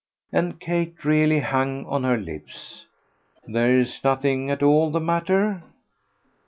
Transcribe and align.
And 0.31 0.59
Kate 0.59 1.05
really 1.05 1.41
hung 1.41 1.85
on 1.85 2.03
her 2.05 2.17
lips. 2.17 2.85
"There's 3.45 4.03
nothing 4.03 4.49
at 4.49 4.63
all 4.63 4.89
the 4.89 4.99
matter?" 4.99 5.61